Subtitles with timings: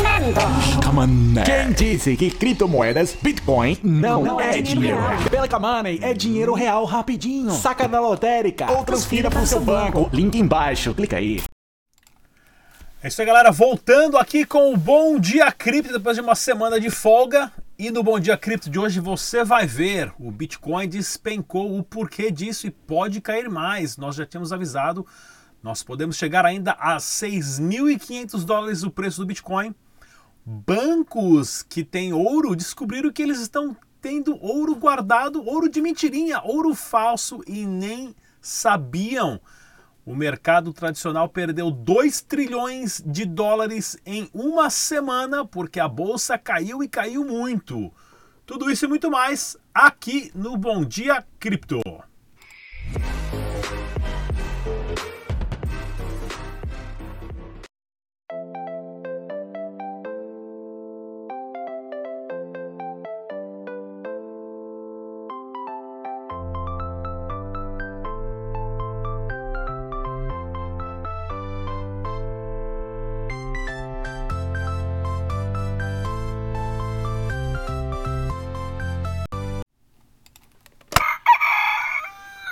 [0.00, 1.44] Oferecimento.
[1.44, 4.98] Quem disse que criptomoedas, Bitcoin, não, Não é é dinheiro?
[4.98, 5.30] dinheiro.
[5.30, 7.50] Pelica Money é dinheiro real rapidinho.
[7.52, 10.08] Saca na lotérica ou transfira pro seu banco.
[10.12, 11.42] Link embaixo, clica aí.
[13.02, 13.50] É isso aí, galera.
[13.50, 17.50] Voltando aqui com o Bom Dia Cripto depois de uma semana de folga.
[17.78, 22.30] E no Bom Dia Cripto de hoje você vai ver o Bitcoin despencou, o porquê
[22.30, 23.96] disso e pode cair mais.
[23.96, 25.06] Nós já tínhamos avisado,
[25.62, 29.74] nós podemos chegar ainda a 6.500 dólares o preço do Bitcoin.
[30.52, 36.74] Bancos que têm ouro descobriram que eles estão tendo ouro guardado, ouro de mentirinha, ouro
[36.74, 39.40] falso e nem sabiam.
[40.04, 46.82] O mercado tradicional perdeu 2 trilhões de dólares em uma semana porque a bolsa caiu
[46.82, 47.92] e caiu muito.
[48.44, 51.80] Tudo isso e muito mais aqui no Bom Dia Cripto.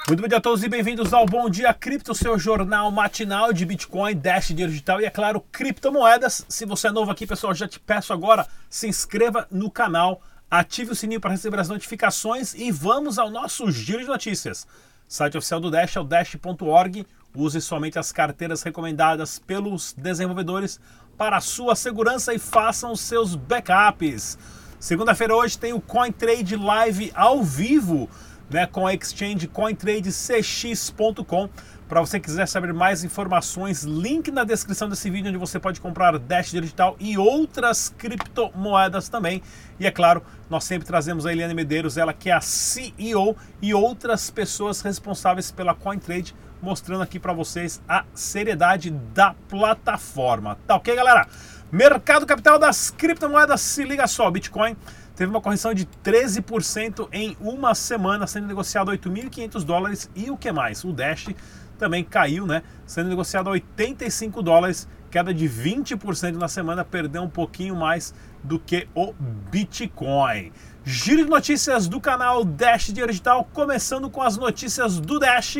[0.08, 4.16] Muito dia a todos e bem-vindos ao Bom Dia Cripto, seu jornal matinal de Bitcoin,
[4.16, 6.46] Dash, dinheiro digital e, é claro, criptomoedas.
[6.48, 10.92] Se você é novo aqui, pessoal, já te peço agora, se inscreva no canal, ative
[10.92, 14.66] o sininho para receber as notificações e vamos ao nosso giro de notícias.
[15.06, 17.06] Site oficial do Dash é o dash.org.
[17.34, 20.80] Use somente as carteiras recomendadas pelos desenvolvedores
[21.18, 24.38] para a sua segurança e façam os seus backups.
[24.80, 28.08] Segunda-feira hoje tem o CoinTrade Live ao vivo
[28.50, 31.48] né, com a exchange cointradecx.com.
[31.88, 36.18] Para você quiser saber mais informações, link na descrição desse vídeo onde você pode comprar
[36.18, 39.42] Dash Digital e outras criptomoedas também.
[39.80, 43.72] E é claro, nós sempre trazemos a Eliane Medeiros, ela que é a CEO e
[43.72, 50.58] outras pessoas responsáveis pela CoinTrade, mostrando aqui para vocês a seriedade da plataforma.
[50.66, 51.26] Tá ok, galera?
[51.72, 54.76] Mercado capital das criptomoedas, se liga só, Bitcoin
[55.18, 60.08] teve uma correção de 13% em uma semana, sendo negociado a 8.500 dólares.
[60.14, 60.84] E o que mais?
[60.84, 61.30] O Dash
[61.76, 62.62] também caiu, né?
[62.86, 68.14] Sendo negociado a 85 dólares, queda de 20% na semana, perdeu um pouquinho mais
[68.44, 69.12] do que o
[69.50, 70.52] Bitcoin.
[70.84, 75.56] Giro de notícias do canal Dash Dinheiro Digital, começando com as notícias do Dash.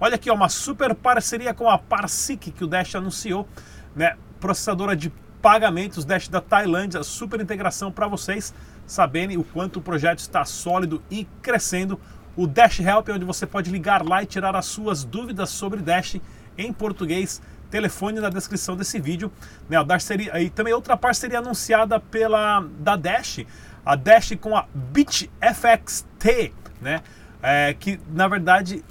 [0.00, 3.46] Olha aqui, ó, uma super parceria com a Parsic que o Dash anunciou,
[3.94, 4.16] né?
[4.40, 5.12] Processadora de
[5.42, 8.54] pagamentos Dash da Tailândia, super integração para vocês
[8.86, 12.00] saberem o quanto o projeto está sólido e crescendo.
[12.36, 16.16] O Dash Help, onde você pode ligar lá e tirar as suas dúvidas sobre Dash
[16.58, 17.40] em português.
[17.70, 19.32] Telefone na descrição desse vídeo.
[19.68, 23.40] Né, a Dash seria, e também outra parceria anunciada pela da Dash,
[23.84, 27.02] a Dash com a BitFXT, né,
[27.42, 28.84] é, que na verdade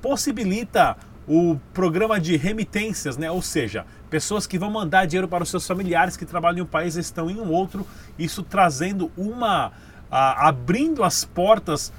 [0.00, 5.50] possibilita o programa de remitências, né, ou seja, pessoas que vão mandar dinheiro para os
[5.50, 7.86] seus familiares que trabalham em um país e estão em um outro,
[8.18, 9.72] isso trazendo uma.
[10.10, 11.92] A, abrindo as portas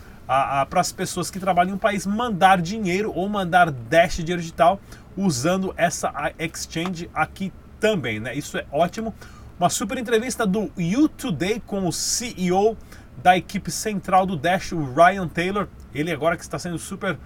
[0.69, 4.79] para as pessoas que trabalham em um país mandar dinheiro ou mandar dash dinheiro digital
[5.17, 8.35] usando essa exchange aqui também, né?
[8.35, 9.13] Isso é ótimo.
[9.59, 12.77] Uma super entrevista do You Today com o CEO
[13.21, 15.67] da equipe central do Dash, o Ryan Taylor.
[15.93, 17.17] Ele agora que está sendo super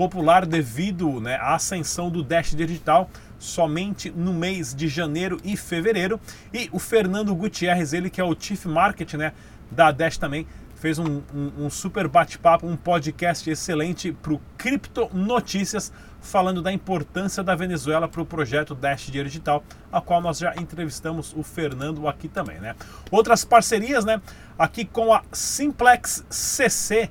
[0.00, 6.18] popular devido né, à ascensão do Dash digital somente no mês de janeiro e fevereiro.
[6.54, 9.34] E o Fernando Gutierrez, ele que é o Chief Market né,
[9.70, 10.46] da Dash também,
[10.76, 16.72] fez um, um, um super bate-papo, um podcast excelente para o Cripto Notícias, falando da
[16.72, 19.62] importância da Venezuela para o projeto Dash Dinheiro Digital,
[19.92, 22.58] a qual nós já entrevistamos o Fernando aqui também.
[22.58, 22.74] Né?
[23.10, 24.18] Outras parcerias, né?
[24.58, 27.10] aqui com a Simplex CC,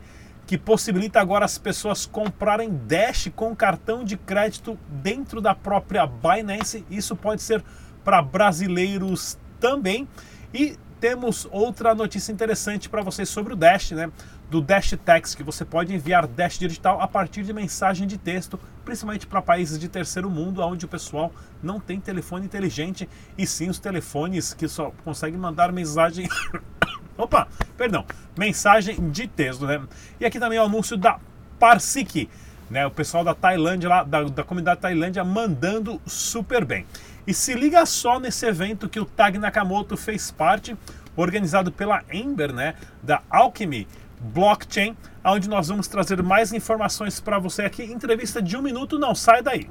[0.49, 6.83] que possibilita agora as pessoas comprarem Dash com cartão de crédito dentro da própria Binance.
[6.89, 7.63] Isso pode ser
[8.03, 10.07] para brasileiros também.
[10.51, 14.11] E temos outra notícia interessante para vocês sobre o Dash, né?
[14.49, 18.59] Do Dash Text, que você pode enviar Dash digital a partir de mensagem de texto,
[18.83, 21.31] principalmente para países de terceiro mundo, onde o pessoal
[21.61, 23.07] não tem telefone inteligente
[23.37, 26.27] e sim os telefones que só conseguem mandar mensagem
[27.19, 28.05] Opa, perdão,
[28.37, 29.81] mensagem de texto, né?
[30.21, 31.19] E aqui também o anúncio da
[31.59, 32.29] Parsik,
[32.69, 32.87] né?
[32.87, 36.85] O pessoal da Tailândia, lá, da, da comunidade Tailândia, mandando super bem.
[37.27, 40.77] E se liga só nesse evento que o Tag Nakamoto fez parte,
[41.13, 42.75] organizado pela Ember, né?
[43.03, 43.85] Da Alchemy
[44.21, 47.83] Blockchain, onde nós vamos trazer mais informações para você aqui.
[47.83, 49.67] Entrevista de um minuto, não sai daí.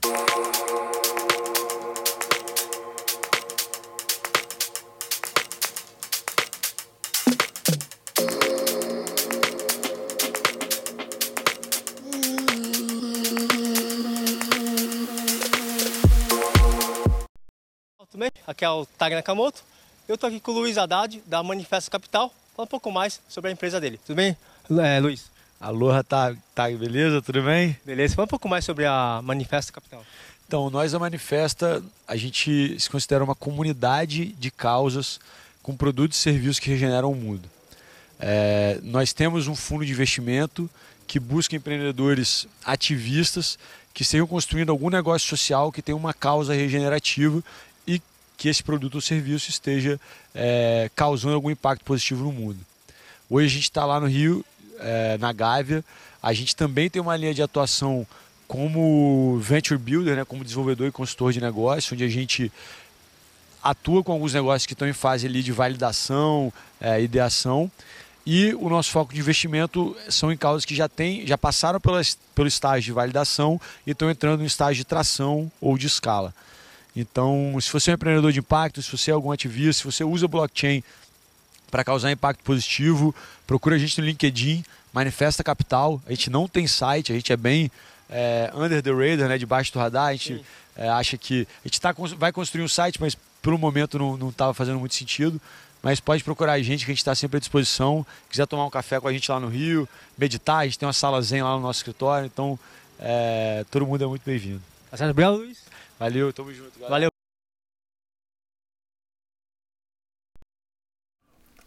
[0.00, 0.49] Tudo
[18.60, 19.62] Aqui é o Tag Nakamoto.
[20.06, 22.30] Eu estou aqui com o Luiz Haddad, da Manifesto Capital.
[22.54, 23.98] Fala um pouco mais sobre a empresa dele.
[24.06, 24.36] Tudo bem,
[24.84, 25.30] é, Luiz?
[25.58, 27.22] Aloha, tá, tá, beleza?
[27.22, 27.74] Tudo bem?
[27.86, 28.14] Beleza.
[28.14, 30.04] Fala um pouco mais sobre a Manifesta Capital.
[30.46, 35.18] Então, nós a Manifesta, a gente se considera uma comunidade de causas
[35.62, 37.48] com produtos e serviços que regeneram o mundo.
[38.18, 40.68] É, nós temos um fundo de investimento
[41.06, 43.58] que busca empreendedores ativistas
[43.94, 47.42] que estejam construindo algum negócio social que tenha uma causa regenerativa
[48.40, 50.00] que esse produto ou serviço esteja
[50.34, 52.58] é, causando algum impacto positivo no mundo.
[53.28, 54.42] Hoje a gente está lá no Rio,
[54.78, 55.84] é, na Gávea.
[56.22, 58.06] A gente também tem uma linha de atuação
[58.48, 62.50] como venture builder, né, como desenvolvedor e consultor de negócio, onde a gente
[63.62, 66.50] atua com alguns negócios que estão em fase ali de validação,
[66.80, 67.70] é, ideação
[68.24, 72.48] e o nosso foco de investimento são em causas que já, tem, já passaram pelo
[72.48, 76.32] estágio de validação e estão entrando no estágio de tração ou de escala.
[77.00, 80.04] Então, se você é um empreendedor de impacto, se você é algum ativista, se você
[80.04, 80.82] usa blockchain
[81.70, 83.14] para causar impacto positivo,
[83.46, 86.00] procura a gente no LinkedIn, Manifesta Capital.
[86.06, 87.70] A gente não tem site, a gente é bem
[88.08, 90.08] é, under the radar, né, debaixo do radar.
[90.08, 90.44] A gente
[90.76, 94.52] é, acha que a gente tá, vai construir um site, mas pelo momento não estava
[94.52, 95.40] fazendo muito sentido.
[95.82, 98.04] Mas pode procurar a gente, que a gente está sempre à disposição.
[98.28, 99.88] Quiser tomar um café com a gente lá no Rio,
[100.18, 102.58] meditar, a gente tem uma sala zen lá no nosso escritório, então
[102.98, 104.60] é, todo mundo é muito bem-vindo.
[104.90, 105.69] Tá certo, obrigado, Luiz.
[106.00, 106.72] Valeu, tamo junto.
[106.78, 106.90] Galera.
[106.90, 107.10] Valeu.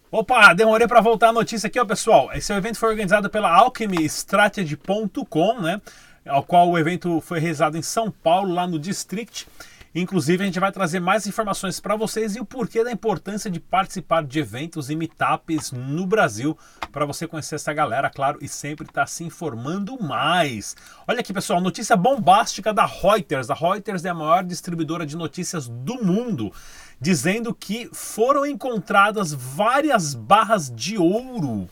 [0.10, 2.34] Opa, demorei para voltar a notícia aqui, ó, pessoal.
[2.34, 5.80] Esse evento foi organizado pela alchemystrategy.com, né?
[6.26, 9.48] Ao qual o evento foi realizado em São Paulo, lá no District.
[9.96, 13.60] Inclusive, a gente vai trazer mais informações para vocês e o porquê da importância de
[13.60, 16.58] participar de eventos e meetups no Brasil,
[16.92, 20.76] para você conhecer essa galera, claro, e sempre estar tá se informando mais.
[21.08, 23.52] Olha aqui, pessoal, notícia bombástica da Reuters.
[23.52, 26.52] A Reuters é a maior distribuidora de notícias do mundo,
[27.00, 31.70] dizendo que foram encontradas várias barras de ouro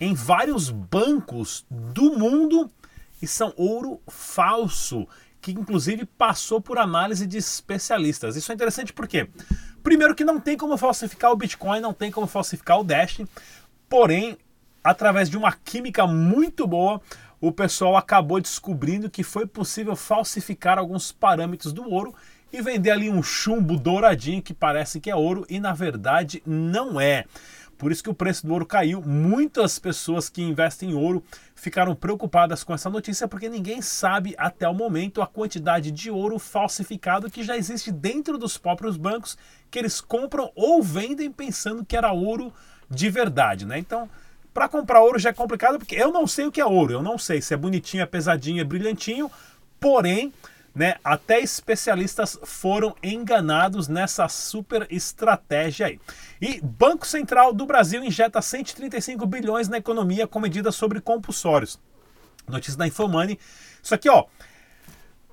[0.00, 2.70] em vários bancos do mundo
[3.20, 5.08] e são ouro falso
[5.40, 8.36] que inclusive passou por análise de especialistas.
[8.36, 9.28] Isso é interessante porque,
[9.82, 13.20] primeiro, que não tem como falsificar o Bitcoin, não tem como falsificar o Dash,
[13.88, 14.36] porém,
[14.82, 17.00] através de uma química muito boa,
[17.40, 22.14] o pessoal acabou descobrindo que foi possível falsificar alguns parâmetros do ouro
[22.52, 27.00] e vender ali um chumbo douradinho que parece que é ouro e na verdade não
[27.00, 27.24] é.
[27.78, 29.00] Por isso que o preço do ouro caiu.
[29.00, 31.22] Muitas pessoas que investem em ouro
[31.54, 36.40] ficaram preocupadas com essa notícia porque ninguém sabe até o momento a quantidade de ouro
[36.40, 39.38] falsificado que já existe dentro dos próprios bancos
[39.70, 42.52] que eles compram ou vendem pensando que era ouro
[42.90, 43.78] de verdade, né?
[43.78, 44.10] Então,
[44.52, 47.02] para comprar ouro já é complicado porque eu não sei o que é ouro, eu
[47.02, 49.30] não sei se é bonitinho, é pesadinho, é brilhantinho,
[49.78, 50.32] porém
[50.78, 50.94] né?
[51.02, 56.00] Até especialistas foram enganados nessa super estratégia aí.
[56.40, 61.80] E Banco Central do Brasil injeta 135 bilhões na economia com medidas sobre compulsórios.
[62.46, 63.40] Notícia da Infomoney.
[63.82, 64.26] Isso aqui, ó.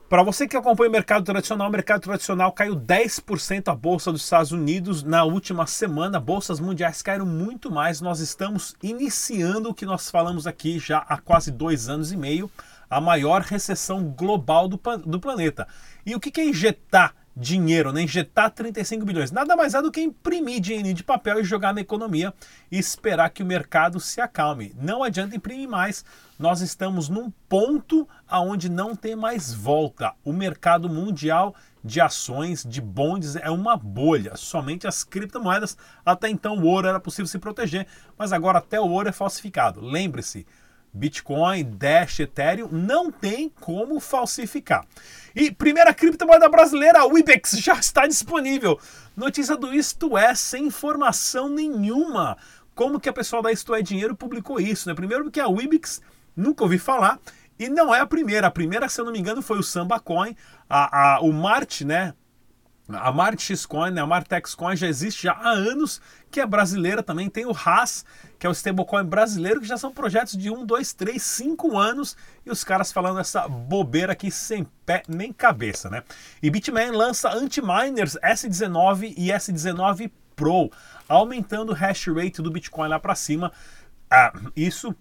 [0.10, 4.24] Para você que acompanha o mercado tradicional, o mercado tradicional caiu 10% a bolsa dos
[4.24, 6.20] Estados Unidos na última semana.
[6.20, 8.02] Bolsas mundiais caíram muito mais.
[8.02, 12.50] Nós estamos iniciando o que nós falamos aqui já há quase dois anos e meio
[12.90, 15.68] a maior recessão global do, do planeta.
[16.06, 18.02] E o que, é injetar dinheiro, né?
[18.02, 19.32] injetar 35 bilhões?
[19.32, 22.34] Nada mais é do que imprimir dinheiro de papel e jogar na economia
[22.72, 24.74] e esperar que o mercado se acalme.
[24.80, 26.06] Não adianta imprimir mais.
[26.38, 30.14] Nós estamos num ponto aonde não tem mais volta.
[30.24, 34.36] O mercado mundial de ações, de bondes, é uma bolha.
[34.36, 37.86] Somente as criptomoedas, até então o ouro era possível se proteger,
[38.18, 39.82] mas agora até o ouro é falsificado.
[39.82, 40.48] Lembre-se,
[40.96, 44.86] Bitcoin, Dash, Ethereum, não tem como falsificar.
[45.36, 48.80] E primeira criptomoeda brasileira, a Wibex, já está disponível.
[49.16, 52.38] Notícia do Isto É, sem informação nenhuma.
[52.74, 54.88] Como que a pessoa da Isto É Dinheiro publicou isso?
[54.88, 54.96] Né?
[54.96, 56.02] Primeiro porque a Wibex
[56.36, 57.20] nunca ouvi falar.
[57.60, 58.48] E não é a primeira.
[58.48, 60.36] A primeira, se eu não me engano, foi o Samba Coin.
[60.70, 62.14] A, a, o Mart, né?
[62.88, 66.00] A Mart Xcoin, né, a já existe já há anos,
[66.30, 67.30] que é brasileira também.
[67.30, 68.06] Tem o RAS,
[68.38, 72.16] que é o stablecoin brasileiro, que já são projetos de 1, 2, 3, 5 anos.
[72.46, 76.04] E os caras falando essa bobeira aqui sem pé nem cabeça, né?
[76.44, 80.70] E Bitmain lança anti-miners S19 e S19 Pro,
[81.08, 83.52] aumentando o hash rate do Bitcoin lá para cima.
[84.12, 84.94] Ah, isso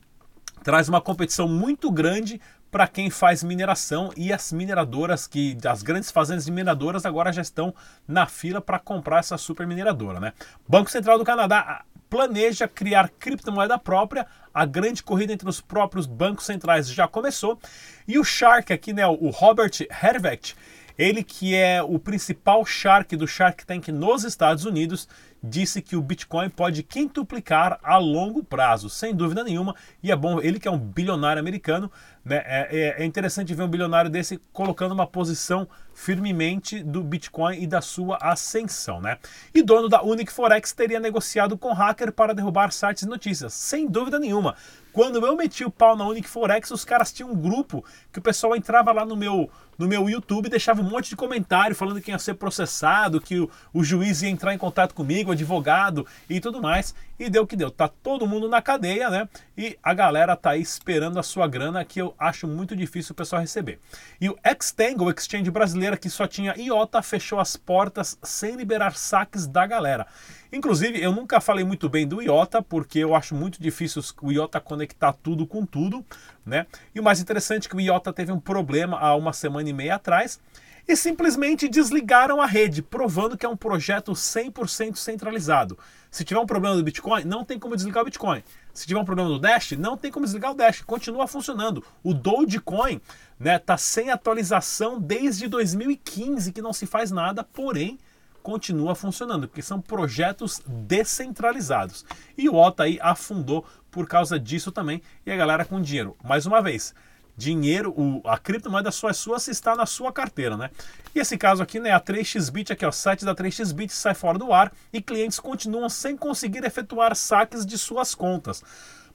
[0.62, 2.40] traz uma competição muito grande
[2.74, 7.40] para quem faz mineração e as mineradoras que as grandes fazendas de mineradoras agora já
[7.40, 7.72] estão
[8.06, 10.32] na fila para comprar essa super mineradora, né?
[10.66, 14.26] Banco Central do Canadá ah, planeja criar criptomoeda própria.
[14.52, 17.60] A grande corrida entre os próprios bancos centrais já começou.
[18.08, 19.70] E o Shark aqui, né, o Robert
[20.02, 20.56] Hervecht,
[20.98, 25.08] Ele que é o principal shark do Shark Tank nos Estados Unidos,
[25.46, 29.74] disse que o Bitcoin pode quintuplicar a longo prazo, sem dúvida nenhuma.
[30.02, 31.90] E é bom, ele que é um bilionário americano,
[32.24, 37.62] né, é, é, é interessante ver um bilionário desse colocando uma posição firmemente do Bitcoin
[37.62, 39.18] e da sua ascensão, né?
[39.54, 43.86] E dono da Unic Forex teria negociado com hacker para derrubar sites de notícias, sem
[43.86, 44.56] dúvida nenhuma.
[44.92, 48.22] Quando eu meti o pau na Unic Forex, os caras tinham um grupo que o
[48.22, 52.00] pessoal entrava lá no meu, no meu YouTube e deixava um monte de comentário falando
[52.00, 56.40] que ia ser processado, que o, o juiz ia entrar em contato comigo, advogado e
[56.40, 56.94] tudo mais.
[57.18, 57.70] E deu que deu.
[57.70, 59.28] Tá todo mundo na cadeia, né?
[59.56, 63.16] E a galera tá aí esperando a sua grana, que eu acho muito difícil o
[63.16, 63.78] pessoal receber.
[64.20, 69.46] E o Xtangle, Exchange brasileira, que só tinha IOTA, fechou as portas sem liberar saques
[69.46, 70.06] da galera.
[70.52, 74.60] Inclusive, eu nunca falei muito bem do IOTA, porque eu acho muito difícil o IOTA
[74.60, 76.04] conectar tudo com tudo,
[76.44, 76.66] né?
[76.94, 79.72] E o mais interessante é que o IOTA teve um problema há uma semana e
[79.72, 80.40] meia atrás
[80.86, 85.78] e simplesmente desligaram a rede, provando que é um projeto 100% centralizado.
[86.10, 88.42] Se tiver um problema do Bitcoin, não tem como desligar o Bitcoin.
[88.72, 91.82] Se tiver um problema do Dash, não tem como desligar o Dash, continua funcionando.
[92.02, 93.00] O Dogecoin
[93.38, 97.98] né, tá sem atualização desde 2015, que não se faz nada, porém
[98.42, 102.04] continua funcionando, porque são projetos descentralizados.
[102.36, 106.14] E o OTA aí afundou por causa disso também, e a galera com dinheiro.
[106.22, 106.94] Mais uma vez,
[107.36, 110.70] dinheiro, o, a criptomoeda só é sua se está na sua carteira, né?
[111.14, 114.38] E esse caso aqui, né, a 3xBit, aqui ó, o site da 3xBit sai fora
[114.38, 118.62] do ar e clientes continuam sem conseguir efetuar saques de suas contas.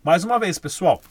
[0.03, 1.01] Mais uma vez, pessoal,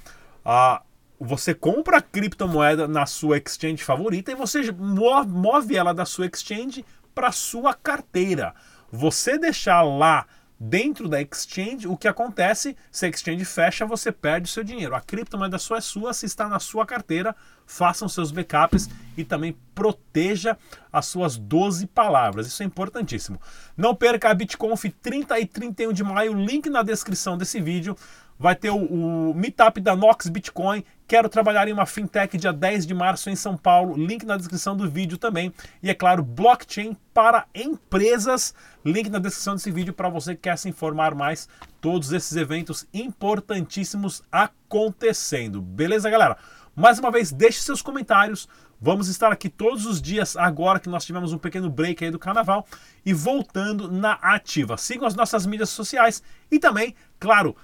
[0.45, 0.83] a
[1.21, 6.85] você compra a criptomoeda na sua exchange favorita e você move ela da sua exchange
[7.13, 8.55] para sua carteira.
[8.93, 10.27] Você deixar lá
[10.59, 12.77] dentro da exchange, o que acontece?
[12.91, 14.95] Se a exchange fecha, você perde o seu dinheiro.
[14.95, 17.35] A criptomoeda só é sua se está na sua carteira.
[17.65, 20.57] Façam seus backups e também proteja
[20.93, 22.47] as suas 12 palavras.
[22.47, 23.41] Isso é importantíssimo.
[23.77, 27.97] Não perca a BitConf 30 e 31 de maio, link na descrição desse vídeo.
[28.39, 30.85] Vai ter o, o meetup da Nox Bitcoin.
[31.09, 33.97] Quero trabalhar em uma fintech dia 10 de março em São Paulo.
[33.97, 35.53] Link na descrição do vídeo também.
[35.83, 38.55] E é claro, blockchain para empresas.
[38.85, 41.49] Link na descrição desse vídeo para você que quer se informar mais.
[41.81, 45.61] Todos esses eventos importantíssimos acontecendo.
[45.61, 46.37] Beleza, galera?
[46.77, 48.49] Mais uma vez, deixe seus comentários.
[48.81, 52.19] Vamos estar aqui todos os dias agora que nós tivemos um pequeno break aí do
[52.21, 52.65] carnaval
[53.05, 54.77] e voltando na ativa.
[54.77, 57.57] Sigam as nossas mídias sociais e também, claro,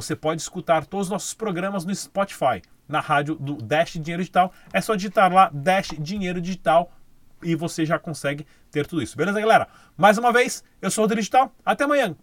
[0.00, 4.52] você pode escutar todos os nossos programas no Spotify, na rádio do Dash Dinheiro Digital.
[4.72, 6.90] É só digitar lá Dash Dinheiro Digital
[7.42, 9.16] e você já consegue ter tudo isso.
[9.16, 9.68] Beleza, galera?
[9.96, 11.52] Mais uma vez, eu sou o Digital.
[11.64, 12.16] Até amanhã.